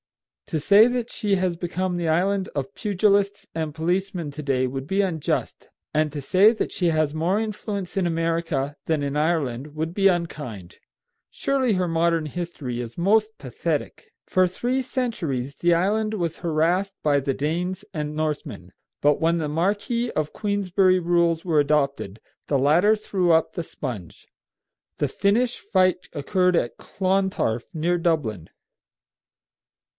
To 0.47 0.59
say 0.59 0.87
that 0.87 1.09
she 1.11 1.35
has 1.35 1.55
become 1.55 1.95
the 1.95 2.09
island 2.09 2.49
of 2.55 2.73
pugilists 2.75 3.47
and 3.55 3.73
policemen 3.73 4.31
to 4.31 4.43
day 4.43 4.65
would 4.67 4.85
be 4.85 4.99
unjust, 5.01 5.69
and 5.93 6.11
to 6.11 6.21
say 6.21 6.51
that 6.51 6.73
she 6.73 6.87
has 6.87 7.13
more 7.13 7.39
influence 7.39 7.95
in 7.95 8.05
America 8.07 8.75
than 8.85 9.01
in 9.01 9.15
Ireland 9.15 9.75
would 9.75 9.93
be 9.93 10.07
unkind. 10.09 10.79
Surely 11.29 11.73
her 11.73 11.87
modern 11.87 12.25
history 12.25 12.81
is 12.81 12.97
most 12.97 13.37
pathetic. 13.37 14.11
For 14.25 14.45
three 14.47 14.81
centuries 14.81 15.55
the 15.55 15.73
island 15.75 16.15
was 16.15 16.37
harassed 16.39 16.95
by 17.01 17.19
the 17.21 17.35
Danes 17.35 17.85
and 17.93 18.13
Northmen; 18.13 18.73
but 19.01 19.21
when 19.21 19.37
the 19.37 19.47
Marquis 19.47 20.09
of 20.17 20.33
Queensberry 20.33 20.99
rules 20.99 21.45
were 21.45 21.59
adopted, 21.61 22.19
the 22.47 22.57
latter 22.59 22.95
threw 22.95 23.31
up 23.31 23.53
the 23.53 23.63
sponge. 23.63 24.27
The 24.97 25.07
finish 25.07 25.59
fight 25.59 26.09
occurred 26.11 26.57
at 26.57 26.75
Clontarf, 26.77 27.73
near 27.73 27.97
Dublin. 27.99 28.49